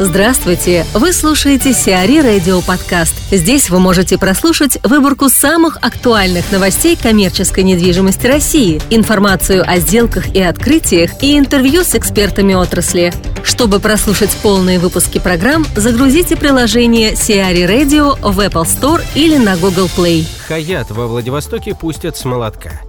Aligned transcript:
Здравствуйте! 0.00 0.84
Вы 0.92 1.12
слушаете 1.12 1.72
Сиари 1.72 2.18
Радио 2.18 2.60
Подкаст. 2.62 3.14
Здесь 3.30 3.70
вы 3.70 3.78
можете 3.78 4.18
прослушать 4.18 4.76
выборку 4.82 5.28
самых 5.28 5.76
актуальных 5.82 6.50
новостей 6.50 6.96
коммерческой 6.96 7.62
недвижимости 7.62 8.26
России, 8.26 8.82
информацию 8.90 9.62
о 9.64 9.78
сделках 9.78 10.34
и 10.34 10.42
открытиях 10.42 11.22
и 11.22 11.38
интервью 11.38 11.84
с 11.84 11.94
экспертами 11.94 12.54
отрасли. 12.54 13.12
Чтобы 13.44 13.78
прослушать 13.78 14.36
полные 14.42 14.80
выпуски 14.80 15.20
программ, 15.20 15.64
загрузите 15.76 16.36
приложение 16.36 17.14
Сиари 17.14 17.62
Radio 17.62 18.18
в 18.20 18.40
Apple 18.40 18.64
Store 18.64 19.00
или 19.14 19.36
на 19.36 19.56
Google 19.56 19.88
Play. 19.96 20.26
Хаят 20.48 20.90
во 20.90 21.06
Владивостоке 21.06 21.72
пустят 21.72 22.16
с 22.16 22.24
молотка. 22.24 22.80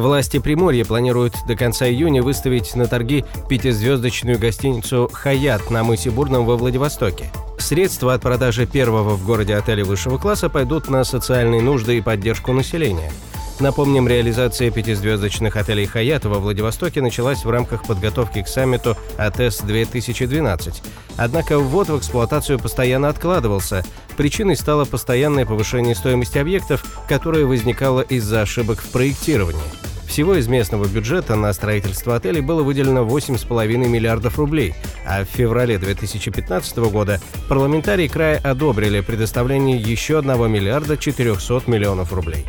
Власти 0.00 0.38
Приморья 0.38 0.84
планируют 0.84 1.34
до 1.48 1.56
конца 1.56 1.88
июня 1.88 2.22
выставить 2.22 2.76
на 2.76 2.86
торги 2.86 3.24
пятизвездочную 3.48 4.38
гостиницу 4.38 5.10
«Хаят» 5.12 5.70
на 5.70 5.82
мысе 5.82 6.10
Бурном 6.10 6.46
во 6.46 6.56
Владивостоке. 6.56 7.32
Средства 7.58 8.14
от 8.14 8.22
продажи 8.22 8.66
первого 8.66 9.16
в 9.16 9.26
городе 9.26 9.56
отеля 9.56 9.84
высшего 9.84 10.16
класса 10.18 10.48
пойдут 10.48 10.88
на 10.88 11.02
социальные 11.02 11.62
нужды 11.62 11.98
и 11.98 12.00
поддержку 12.00 12.52
населения. 12.52 13.10
Напомним, 13.58 14.06
реализация 14.06 14.70
пятизвездочных 14.70 15.56
отелей 15.56 15.86
«Хаят» 15.86 16.24
во 16.24 16.38
Владивостоке 16.38 17.02
началась 17.02 17.44
в 17.44 17.50
рамках 17.50 17.84
подготовки 17.84 18.42
к 18.42 18.46
саммиту 18.46 18.96
АТЭС-2012. 19.16 20.74
Однако 21.16 21.58
ввод 21.58 21.88
в 21.88 21.98
эксплуатацию 21.98 22.60
постоянно 22.60 23.08
откладывался. 23.08 23.84
Причиной 24.16 24.54
стало 24.54 24.84
постоянное 24.84 25.44
повышение 25.44 25.96
стоимости 25.96 26.38
объектов, 26.38 26.84
которое 27.08 27.46
возникало 27.46 28.00
из-за 28.02 28.42
ошибок 28.42 28.80
в 28.80 28.92
проектировании. 28.92 29.87
Всего 30.18 30.34
из 30.34 30.48
местного 30.48 30.88
бюджета 30.88 31.36
на 31.36 31.52
строительство 31.52 32.16
отелей 32.16 32.40
было 32.40 32.64
выделено 32.64 33.02
8,5 33.02 33.68
миллиардов 33.86 34.36
рублей, 34.36 34.74
а 35.06 35.22
в 35.22 35.28
феврале 35.28 35.78
2015 35.78 36.78
года 36.90 37.20
парламентарии 37.48 38.08
края 38.08 38.40
одобрили 38.42 38.98
предоставление 38.98 39.76
еще 39.76 40.18
1 40.18 40.50
миллиарда 40.50 40.96
400 40.96 41.70
миллионов 41.70 42.12
рублей. 42.12 42.46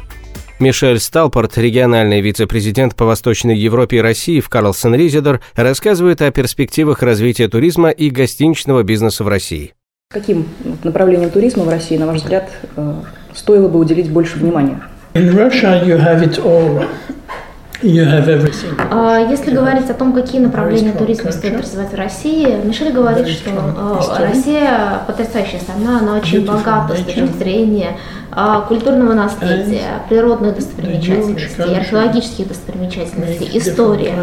Мишель 0.58 1.00
Сталпорт, 1.00 1.60
региональный 1.60 2.22
вице-президент 2.22 2.96
по 2.96 3.06
Восточной 3.06 3.56
Европе 3.56 3.98
и 3.98 4.02
России 4.02 4.40
в 4.40 4.50
Карлсон 4.50 4.96
Ризидер, 4.96 5.40
рассказывает 5.54 6.24
о 6.24 6.32
перспективах 6.32 7.04
развития 7.04 7.50
туризма 7.50 7.92
и 7.92 8.10
гостиничного 8.10 8.82
бизнеса 8.82 9.24
в 9.24 9.28
России. 9.28 9.76
Каким 10.12 10.48
направлением 10.84 11.30
туризма 11.30 11.66
в 11.66 11.70
России, 11.70 11.98
на 11.98 12.08
ваш 12.08 12.24
взгляд, 12.24 12.50
э, 12.76 12.94
стоило 13.36 13.68
бы 13.68 13.78
уделить 13.78 14.10
больше 14.10 14.40
внимания? 14.40 14.82
In 15.14 15.36
Russia 15.36 15.86
you 15.86 16.00
have 16.00 16.24
it 16.24 16.44
all. 16.44 16.88
А, 18.92 19.20
если 19.20 19.52
говорить 19.52 19.90
о 19.90 19.94
том, 19.94 20.12
какие 20.12 20.42
направления 20.42 20.92
туризма 20.92 21.32
стоит 21.32 21.62
развивать 21.62 21.92
в 21.92 21.96
России, 21.96 22.58
Мишель 22.66 22.92
говорит, 22.92 23.28
что 23.28 23.52
а, 23.56 24.18
Россия 24.20 25.02
потрясающая 25.08 25.60
страна, 25.60 26.00
она 26.00 26.18
очень 26.18 26.46
богата 26.46 26.96
с 26.96 27.04
точки 27.04 27.26
зрения 27.38 27.98
а, 28.32 28.62
культурного 28.62 29.14
наследия, 29.14 30.04
природных 30.10 30.56
достопримечательностей, 30.56 31.78
археологических 31.78 32.50
достопримечательностей, 32.50 33.58
истории. 33.58 34.14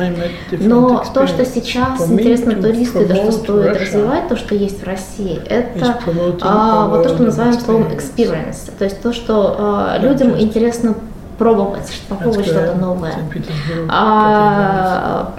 Но 0.51 1.03
то, 1.15 1.27
что 1.27 1.47
сейчас 1.47 2.11
интересно 2.11 2.57
туристу 2.57 3.03
и 3.03 3.07
то, 3.07 3.15
что 3.15 3.33
стоит 3.33 3.81
развивать, 3.81 4.29
то, 4.29 4.37
что 4.37 4.55
есть 4.55 4.83
в 4.83 4.85
России, 4.85 5.41
это 5.47 5.97
вот 6.07 6.41
то, 6.41 7.09
что 7.09 7.17
мы 7.19 7.25
называем 7.27 7.55
словом 7.55 7.85
experience, 7.85 8.71
то 8.79 8.85
есть 8.85 9.01
то, 9.01 9.15
что 9.15 9.97
людям 10.03 10.39
интересно 10.39 10.95
пробовать, 11.39 11.93
попробовать 12.09 12.47
что-то 12.47 12.75
новое. 12.75 13.15
А, 13.89 15.33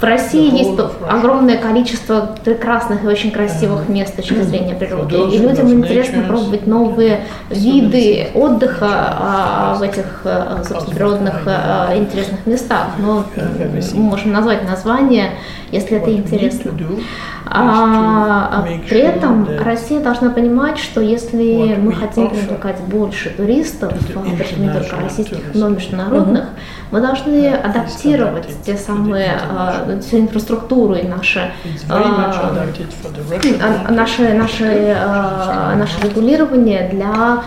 в 0.00 0.02
России 0.02 0.56
есть 0.56 0.78
огромное 1.08 1.58
количество 1.58 2.36
прекрасных 2.44 3.04
и 3.04 3.06
очень 3.06 3.30
красивых 3.30 3.88
мест 3.88 4.14
с 4.14 4.16
точки 4.16 4.40
зрения 4.42 4.74
природы. 4.74 5.16
И 5.32 5.38
людям 5.38 5.70
интересно 5.70 6.22
пробовать 6.22 6.66
новые 6.66 7.20
виды 7.50 8.28
отдыха 8.34 8.88
а, 8.90 9.74
в 9.78 9.82
этих, 9.82 10.22
э, 10.24 10.62
собственно, 10.66 10.94
природных 10.94 11.42
э, 11.46 11.98
интересных 11.98 12.46
местах. 12.46 12.88
Но 12.98 13.24
мы 13.94 14.02
можем 14.02 14.32
назвать 14.32 14.68
название, 14.68 15.32
если 15.70 15.98
это 15.98 16.12
интересно. 16.12 16.72
А, 17.46 18.66
при 18.88 19.00
этом 19.00 19.46
Россия 19.60 20.00
должна 20.00 20.30
понимать, 20.30 20.78
что 20.78 21.00
если 21.00 21.76
мы 21.76 21.92
хотим 21.92 22.30
привлекать 22.30 22.80
больше 22.80 23.30
туристов, 23.30 23.92
причем 24.38 24.62
не 24.62 24.70
только 24.70 24.96
российских, 24.96 25.33
но 25.54 25.68
международных, 25.68 26.44
мы 26.90 27.00
должны 27.00 27.48
адаптировать 27.48 28.46
те 28.64 28.76
самые, 28.76 29.40
а, 29.50 29.98
всю 30.00 30.20
инфраструктуру 30.20 30.94
и 30.94 31.06
наши, 31.06 31.50
а, 31.88 32.54
наши, 33.90 34.34
наши, 34.34 34.96
наше 35.76 36.00
регулирование 36.02 36.88
для 36.88 37.42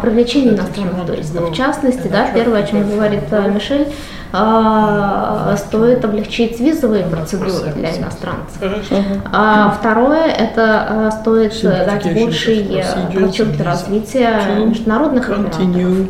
привлечения 0.00 0.50
иностранных 0.50 1.06
туристов. 1.06 1.50
В 1.50 1.54
частности, 1.54 2.08
да, 2.08 2.28
первое, 2.32 2.62
о 2.62 2.66
чем 2.66 2.88
говорит 2.88 3.22
Мишель, 3.52 3.88
а, 4.32 5.54
стоит 5.58 6.04
облегчить 6.04 6.58
визовые 6.58 7.04
процедуры 7.04 7.72
для 7.76 7.96
иностранцев. 7.96 8.58
А 9.30 9.76
второе, 9.78 10.26
это 10.26 10.86
а, 10.88 11.10
стоит 11.10 11.60
дать 11.62 12.14
больший 12.14 12.82
толчок 13.12 13.48
для 13.48 13.64
развития 13.64 14.40
международных 14.64 15.28
операторов. 15.28 16.08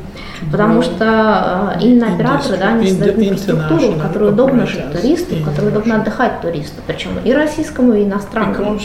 Потому 0.50 0.82
что 0.82 1.76
именно 1.80 2.14
операторы, 2.14 2.56
да, 2.58 2.68
они 2.70 2.88
создают 2.88 3.18
инфраструктуру, 3.18 3.92
в 3.92 4.02
которой 4.02 4.30
удобно 4.30 4.66
жить 4.66 4.90
туристу, 4.92 5.36
в 5.36 5.44
которой 5.44 5.68
удобно 5.68 5.96
отдыхать 5.96 6.40
туристу, 6.40 6.80
причем 6.86 7.10
и 7.24 7.32
российскому, 7.32 7.94
и 7.94 8.04
иностранному. 8.04 8.78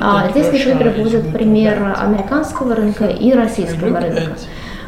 А 0.00 0.28
здесь 0.30 0.52
Мишель 0.52 0.76
приводит 0.76 1.32
пример 1.32 1.96
американского 1.98 2.74
рынка 2.74 3.06
и 3.06 3.32
российского 3.32 4.00
рынка. 4.00 4.32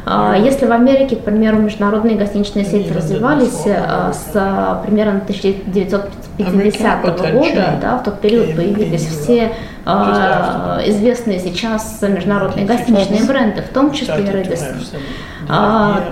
А, 0.05 0.35
если 0.37 0.65
в 0.65 0.71
Америке, 0.71 1.15
к 1.15 1.23
примеру, 1.23 1.59
международные 1.59 2.17
гостиничные 2.17 2.65
сети 2.65 2.91
развивались 2.91 3.61
э, 3.65 4.11
с 4.13 4.31
э, 4.33 4.85
примерно 4.85 5.19
1950 5.19 7.01
года, 7.03 7.79
да, 7.81 7.97
в 7.97 8.03
тот 8.03 8.19
период 8.21 8.55
появились 8.55 9.05
все 9.05 9.53
э, 9.85 9.89
известные 10.85 11.39
сейчас 11.39 11.99
международные 12.01 12.65
гостиничные 12.65 13.23
бренды, 13.23 13.61
в 13.61 13.73
том 13.73 13.91
числе 13.91 14.23
и 14.23 14.29
Рэдисон, 14.29 14.77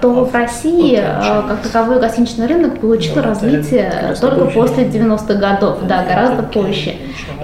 то 0.02 0.26
в 0.26 0.34
России 0.34 1.02
как 1.48 1.62
таковой 1.62 2.00
гостиничный 2.00 2.48
рынок 2.48 2.80
получил 2.80 3.22
развитие 3.22 4.16
только 4.20 4.46
после 4.46 4.86
90-х 4.86 5.34
годов, 5.36 5.80
да, 5.84 6.04
гораздо 6.04 6.44
позже. 6.44 6.96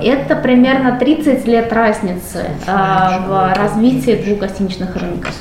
Это 0.01 0.35
примерно 0.35 0.97
30 0.99 1.47
лет 1.47 1.71
разницы 1.71 2.45
в 2.67 3.53
развитии 3.55 4.21
двух 4.23 4.39
гостиничных 4.39 4.95
рынков. 4.95 5.33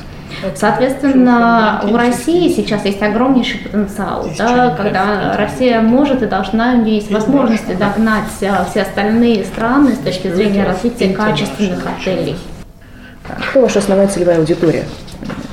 Соответственно, 0.54 1.84
у 1.88 1.96
России 1.96 2.52
сейчас 2.52 2.84
есть 2.84 3.02
огромнейший 3.02 3.60
потенциал, 3.60 4.28
да, 4.36 4.74
когда 4.76 5.36
Россия 5.36 5.80
может 5.80 6.22
и 6.22 6.26
должна, 6.26 6.74
у 6.74 6.82
нее 6.82 6.96
есть 6.96 7.10
возможности 7.10 7.72
догнать 7.72 8.24
а, 8.42 8.64
все 8.70 8.82
остальные 8.82 9.44
страны 9.44 9.94
с 9.94 9.98
точки 9.98 10.28
зрения 10.28 10.64
развития 10.64 11.12
качественных 11.12 11.86
отелей. 11.86 12.36
Кто 13.50 13.60
ваша 13.60 13.78
основная 13.78 14.08
целевая 14.08 14.38
аудитория? 14.38 14.84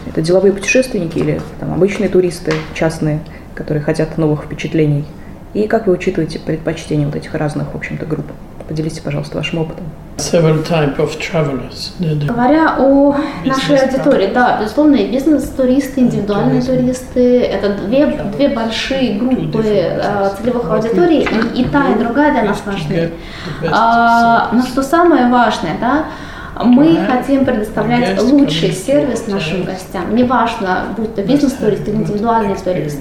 Это 0.07 0.21
деловые 0.21 0.53
путешественники 0.53 1.17
или 1.19 1.41
там, 1.59 1.73
обычные 1.73 2.09
туристы, 2.09 2.53
частные, 2.73 3.19
которые 3.53 3.83
хотят 3.83 4.17
новых 4.17 4.45
впечатлений? 4.45 5.05
И 5.53 5.67
как 5.67 5.87
вы 5.87 5.93
учитываете 5.93 6.39
предпочтения 6.39 7.05
вот 7.05 7.15
этих 7.15 7.33
разных, 7.35 7.73
в 7.73 7.75
общем-то, 7.75 8.05
групп? 8.05 8.25
Поделитесь, 8.67 8.99
пожалуйста, 8.99 9.37
вашим 9.37 9.59
опытом. 9.59 9.85
Говоря 12.27 12.75
о 12.77 13.15
нашей 13.45 13.77
аудитории, 13.77 14.31
да, 14.33 14.57
безусловно, 14.61 14.95
и 14.95 15.11
бизнес-туристы, 15.11 16.01
индивидуальные 16.01 16.61
туристы, 16.61 17.41
это 17.41 17.69
две, 17.85 18.05
две 18.35 18.49
большие 18.49 19.19
группы 19.19 19.63
э, 19.65 20.29
целевых 20.41 20.69
аудиторий, 20.71 21.27
и, 21.55 21.61
и 21.61 21.65
та, 21.65 21.89
и 21.89 21.99
другая 21.99 22.31
для 22.33 22.43
нас 22.43 22.61
важны. 22.65 23.11
А, 23.71 24.49
но 24.51 24.61
что 24.63 24.83
самое 24.83 25.27
важное, 25.29 25.77
да, 25.79 26.05
мы 26.63 26.97
хотим 27.07 27.45
предоставлять 27.45 28.21
лучший 28.21 28.71
сервис 28.71 29.27
нашим 29.27 29.63
гостям. 29.63 30.15
Неважно, 30.15 30.85
будь 30.97 31.15
то 31.15 31.21
бизнес-турист 31.23 31.87
или 31.87 31.95
индивидуальный 31.95 32.55
турист. 32.55 32.99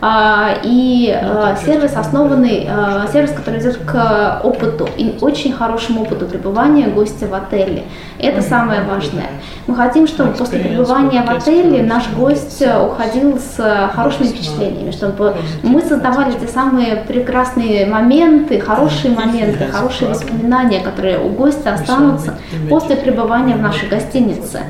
А, 0.00 0.58
и 0.62 1.10
а, 1.10 1.56
сервис 1.64 1.94
основанный, 1.96 2.66
а, 2.68 3.06
сервис, 3.10 3.30
который 3.30 3.60
идет 3.60 3.78
к 3.78 4.40
опыту, 4.44 4.88
и 4.96 5.16
очень 5.20 5.52
хорошему 5.52 6.02
опыту 6.02 6.26
пребывания 6.26 6.88
гостя 6.88 7.26
в 7.26 7.34
отеле. 7.34 7.84
Это 8.18 8.42
самое 8.42 8.82
важное. 8.82 9.28
Мы 9.66 9.74
хотим, 9.74 10.06
чтобы 10.06 10.32
после 10.32 10.60
пребывания 10.60 11.22
в 11.22 11.30
отеле 11.30 11.82
наш 11.82 12.08
гость 12.10 12.62
уходил 12.62 13.38
с 13.38 13.90
хорошими 13.94 14.26
впечатлениями, 14.28 14.90
чтобы 14.90 15.34
мы 15.62 15.80
создавали 15.80 16.32
те 16.32 16.46
самые 16.46 16.96
прекрасные 16.96 17.86
моменты, 17.86 18.60
хорошие 18.60 19.14
моменты, 19.14 19.66
хорошие 19.66 20.10
воспоминания, 20.10 20.80
которые 20.80 21.18
у 21.18 21.30
гостя 21.30 21.74
останутся 21.74 22.38
после 22.68 22.96
пребывания 22.96 23.56
в 23.56 23.60
нашей 23.60 23.88
гостинице. 23.88 24.60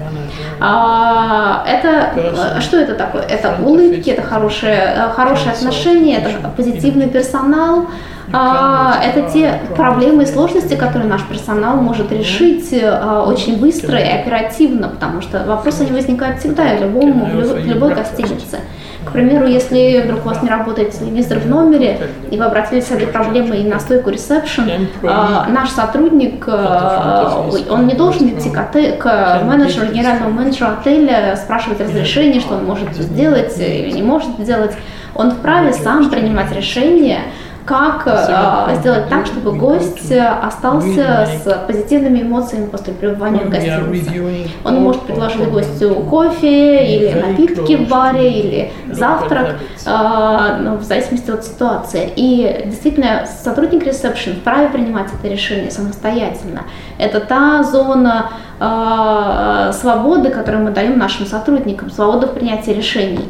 Это 0.58 2.60
что 2.60 2.78
это 2.78 2.94
такое? 2.94 3.22
Это 3.22 3.56
улыбки, 3.62 4.10
это 4.10 4.22
хорошее 4.22 5.10
хорошие 5.14 5.52
отношения, 5.52 6.18
это 6.18 6.48
позитивный 6.56 7.08
персонал, 7.08 7.86
а, 8.32 9.00
это 9.04 9.30
те 9.30 9.60
проблемы 9.76 10.24
и 10.24 10.26
сложности, 10.26 10.74
которые 10.74 11.08
наш 11.08 11.22
персонал 11.22 11.76
может 11.76 12.10
решить 12.10 12.74
а, 12.82 13.24
очень 13.26 13.58
быстро 13.58 13.98
и 13.98 14.08
оперативно, 14.08 14.88
потому 14.88 15.22
что 15.22 15.44
вопросы 15.44 15.84
не 15.84 15.92
возникают 15.92 16.40
всегда 16.40 16.76
в, 16.76 16.82
любом, 16.82 17.24
в 17.24 17.66
любой 17.66 17.94
гостинице. 17.94 18.60
К 19.06 19.12
примеру, 19.12 19.46
если 19.46 20.02
вдруг 20.04 20.26
у 20.26 20.28
вас 20.28 20.42
не 20.42 20.50
работает 20.50 20.90
телевизор 20.90 21.38
в 21.38 21.46
номере, 21.48 21.98
и 22.30 22.36
вы 22.36 22.44
обратились 22.44 22.86
с 22.88 22.90
этой 22.90 23.06
проблемой 23.06 23.62
на 23.62 23.78
стойку 23.78 24.10
ресепшн, 24.10 24.88
наш 25.02 25.70
сотрудник, 25.70 26.46
он 26.48 27.86
не 27.86 27.94
должен 27.94 28.28
идти 28.28 28.50
к, 28.50 28.58
отель, 28.58 28.96
к 28.98 29.40
менеджеру, 29.44 29.86
генеральному 29.86 30.30
менеджеру 30.30 30.70
отеля, 30.78 31.36
спрашивать 31.36 31.80
разрешение, 31.80 32.40
что 32.40 32.56
он 32.56 32.64
может 32.64 32.94
сделать 32.96 33.56
или 33.58 33.92
не 33.92 34.02
может 34.02 34.30
сделать. 34.38 34.72
Он 35.14 35.30
вправе 35.30 35.72
сам 35.72 36.10
принимать 36.10 36.52
решение, 36.54 37.20
как 37.66 38.04
э, 38.06 38.76
сделать 38.76 39.08
так, 39.08 39.26
чтобы 39.26 39.52
гость 39.52 40.12
остался 40.12 41.26
с 41.26 41.66
позитивными 41.66 42.22
эмоциями 42.22 42.66
после 42.66 42.94
пребывания 42.94 43.40
в 43.40 43.50
гостинице. 43.50 44.50
Он 44.64 44.76
может 44.82 45.02
предложить 45.02 45.50
гостю 45.50 45.94
кофе 46.08 46.86
или 46.96 47.20
напитки 47.20 47.76
в 47.76 47.88
баре, 47.88 48.30
или 48.40 48.72
завтрак, 48.90 49.56
э, 49.84 50.56
ну, 50.60 50.76
в 50.76 50.82
зависимости 50.82 51.30
от 51.30 51.44
ситуации. 51.44 52.12
И 52.14 52.62
действительно, 52.66 53.26
сотрудник 53.26 53.84
ресепшн 53.84 54.32
вправе 54.32 54.68
принимать 54.68 55.08
это 55.12 55.28
решение 55.28 55.70
самостоятельно. 55.70 56.62
Это 56.98 57.20
та 57.20 57.62
зона 57.64 58.30
э, 58.60 59.72
свободы, 59.72 60.30
которую 60.30 60.64
мы 60.64 60.70
даем 60.70 60.98
нашим 60.98 61.26
сотрудникам, 61.26 61.90
свобода 61.90 62.28
в 62.28 62.34
принятии 62.34 62.70
решений. 62.70 63.28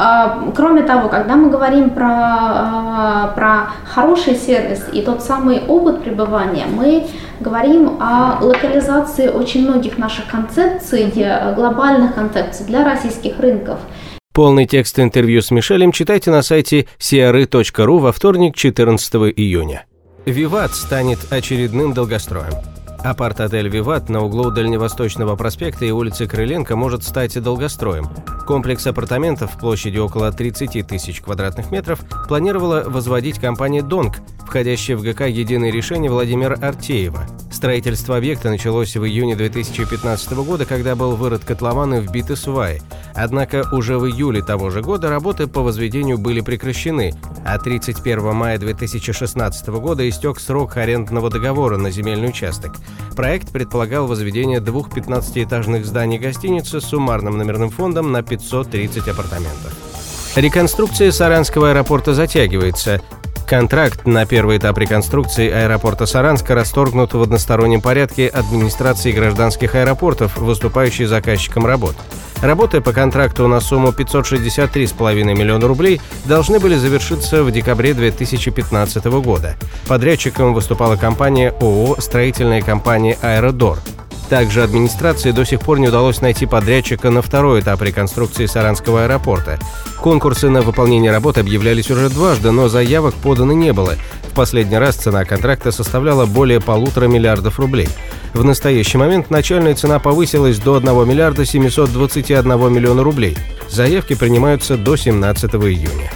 А, 0.00 0.52
кроме 0.54 0.82
того, 0.82 1.08
когда 1.08 1.34
мы 1.34 1.50
говорим 1.50 1.90
про, 1.90 2.06
а, 2.08 3.32
про 3.34 3.70
хороший 3.84 4.36
сервис 4.36 4.86
и 4.92 5.02
тот 5.02 5.24
самый 5.24 5.58
опыт 5.66 6.04
пребывания, 6.04 6.66
мы 6.70 7.08
говорим 7.40 8.00
о 8.00 8.38
локализации 8.40 9.26
очень 9.26 9.68
многих 9.68 9.98
наших 9.98 10.28
концепций, 10.28 11.12
глобальных 11.56 12.14
концепций 12.14 12.64
для 12.64 12.84
российских 12.84 13.40
рынков. 13.40 13.80
Полный 14.32 14.66
текст 14.66 15.00
интервью 15.00 15.42
с 15.42 15.50
Мишелем 15.50 15.90
читайте 15.90 16.30
на 16.30 16.42
сайте 16.42 16.86
crы.ru 17.00 17.98
во 17.98 18.12
вторник, 18.12 18.54
14 18.54 19.14
июня. 19.36 19.84
Виват 20.26 20.76
станет 20.76 21.18
очередным 21.32 21.92
долгостроем. 21.92 22.52
Апарт-отель 23.04 23.68
«Виват» 23.68 24.08
на 24.08 24.24
углу 24.24 24.50
Дальневосточного 24.50 25.36
проспекта 25.36 25.84
и 25.84 25.90
улицы 25.90 26.26
Крыленко 26.26 26.74
может 26.76 27.04
стать 27.04 27.40
долгостроем. 27.40 28.08
Комплекс 28.46 28.86
апартаментов 28.86 29.58
площадью 29.58 30.04
около 30.04 30.32
30 30.32 30.86
тысяч 30.86 31.20
квадратных 31.20 31.70
метров 31.70 32.00
планировала 32.28 32.82
возводить 32.86 33.38
компания 33.38 33.82
«Донг», 33.82 34.16
входящая 34.46 34.96
в 34.96 35.02
ГК 35.02 35.26
«Единое 35.26 35.70
решение» 35.70 36.10
Владимира 36.10 36.56
Артеева. 36.56 37.26
Строительство 37.52 38.16
объекта 38.16 38.50
началось 38.50 38.96
в 38.96 39.04
июне 39.04 39.36
2015 39.36 40.32
года, 40.32 40.64
когда 40.64 40.96
был 40.96 41.16
вырыт 41.16 41.44
котлован 41.44 41.94
и 41.94 42.00
вбиты 42.00 42.34
сваи. 42.36 42.80
Однако 43.20 43.66
уже 43.72 43.98
в 43.98 44.06
июле 44.06 44.42
того 44.42 44.70
же 44.70 44.80
года 44.80 45.10
работы 45.10 45.48
по 45.48 45.62
возведению 45.62 46.18
были 46.18 46.40
прекращены, 46.40 47.12
а 47.44 47.58
31 47.58 48.32
мая 48.32 48.58
2016 48.58 49.68
года 49.68 50.08
истек 50.08 50.38
срок 50.38 50.76
арендного 50.76 51.28
договора 51.28 51.78
на 51.78 51.90
земельный 51.90 52.28
участок. 52.28 52.76
Проект 53.16 53.50
предполагал 53.50 54.06
возведение 54.06 54.60
двух 54.60 54.90
15-этажных 54.90 55.84
зданий 55.84 56.18
гостиницы 56.18 56.80
с 56.80 56.84
суммарным 56.84 57.36
номерным 57.36 57.70
фондом 57.70 58.12
на 58.12 58.22
530 58.22 59.08
апартаментов. 59.08 59.74
Реконструкция 60.36 61.10
Саранского 61.10 61.70
аэропорта 61.70 62.14
затягивается. 62.14 63.02
Контракт 63.48 64.06
на 64.06 64.26
первый 64.26 64.58
этап 64.58 64.78
реконструкции 64.78 65.50
аэропорта 65.50 66.06
Саранска 66.06 66.54
расторгнут 66.54 67.14
в 67.14 67.22
одностороннем 67.22 67.80
порядке 67.80 68.28
администрации 68.28 69.10
гражданских 69.10 69.74
аэропортов, 69.74 70.36
выступающей 70.36 71.06
заказчиком 71.06 71.66
работ. 71.66 71.96
Работы 72.42 72.80
по 72.80 72.92
контракту 72.92 73.48
на 73.48 73.60
сумму 73.60 73.88
563,5 73.88 75.24
миллиона 75.34 75.66
рублей 75.66 76.00
должны 76.24 76.60
были 76.60 76.76
завершиться 76.76 77.42
в 77.42 77.50
декабре 77.50 77.94
2015 77.94 79.04
года. 79.06 79.56
Подрядчиком 79.88 80.54
выступала 80.54 80.94
компания 80.94 81.52
ООО 81.60 81.96
«Строительная 82.00 82.62
компания 82.62 83.18
Аэродор». 83.22 83.78
Также 84.28 84.62
администрации 84.62 85.32
до 85.32 85.44
сих 85.44 85.60
пор 85.60 85.80
не 85.80 85.88
удалось 85.88 86.20
найти 86.20 86.46
подрядчика 86.46 87.10
на 87.10 87.22
второй 87.22 87.60
этап 87.60 87.80
реконструкции 87.82 88.46
Саранского 88.46 89.04
аэропорта. 89.04 89.58
Конкурсы 90.00 90.50
на 90.50 90.60
выполнение 90.60 91.10
работы 91.10 91.40
объявлялись 91.40 91.90
уже 91.90 92.10
дважды, 92.10 92.52
но 92.52 92.68
заявок 92.68 93.14
подано 93.14 93.54
не 93.54 93.72
было. 93.72 93.94
В 94.30 94.34
последний 94.34 94.76
раз 94.76 94.96
цена 94.96 95.24
контракта 95.24 95.72
составляла 95.72 96.26
более 96.26 96.60
полутора 96.60 97.06
миллиардов 97.06 97.58
рублей. 97.58 97.88
В 98.34 98.44
настоящий 98.44 98.98
момент 98.98 99.30
начальная 99.30 99.74
цена 99.74 99.98
повысилась 99.98 100.58
до 100.58 100.76
1 100.76 101.08
миллиарда 101.08 101.44
721 101.44 102.72
миллиона 102.72 103.02
рублей. 103.02 103.36
Заявки 103.68 104.14
принимаются 104.14 104.76
до 104.76 104.96
17 104.96 105.54
июня. 105.54 106.10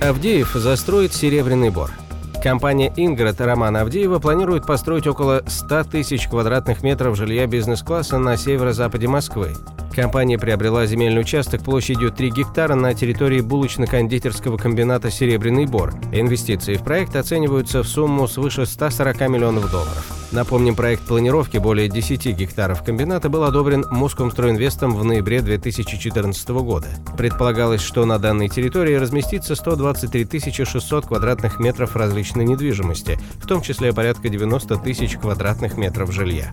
Авдеев 0.00 0.52
застроит 0.54 1.14
Серебряный 1.14 1.70
Бор– 1.70 1.90
Компания 2.44 2.92
«Инград» 2.96 3.40
Романа 3.40 3.80
Авдеева 3.80 4.18
планирует 4.18 4.66
построить 4.66 5.06
около 5.06 5.42
100 5.46 5.84
тысяч 5.84 6.28
квадратных 6.28 6.82
метров 6.82 7.16
жилья 7.16 7.46
бизнес-класса 7.46 8.18
на 8.18 8.36
северо-западе 8.36 9.08
Москвы. 9.08 9.54
Компания 9.94 10.38
приобрела 10.38 10.84
земельный 10.84 11.22
участок 11.22 11.64
площадью 11.64 12.12
3 12.12 12.30
гектара 12.32 12.74
на 12.74 12.92
территории 12.92 13.40
булочно-кондитерского 13.40 14.58
комбината 14.58 15.10
«Серебряный 15.10 15.64
Бор». 15.64 15.94
Инвестиции 16.12 16.74
в 16.74 16.84
проект 16.84 17.16
оцениваются 17.16 17.82
в 17.82 17.88
сумму 17.88 18.28
свыше 18.28 18.66
140 18.66 19.20
миллионов 19.30 19.70
долларов. 19.70 20.23
Напомним, 20.34 20.74
проект 20.74 21.04
планировки 21.04 21.58
более 21.58 21.88
10 21.88 22.26
гектаров 22.36 22.82
комбината 22.82 23.28
был 23.28 23.44
одобрен 23.44 23.84
Москомстройинвестом 23.88 24.92
в 24.96 25.04
ноябре 25.04 25.40
2014 25.40 26.48
года. 26.48 26.88
Предполагалось, 27.16 27.80
что 27.80 28.04
на 28.04 28.18
данной 28.18 28.48
территории 28.48 28.96
разместится 28.96 29.54
123 29.54 30.64
600 30.64 31.06
квадратных 31.06 31.60
метров 31.60 31.94
различной 31.94 32.44
недвижимости, 32.46 33.16
в 33.36 33.46
том 33.46 33.62
числе 33.62 33.92
порядка 33.92 34.28
90 34.28 34.76
тысяч 34.78 35.16
квадратных 35.16 35.76
метров 35.76 36.10
жилья. 36.10 36.52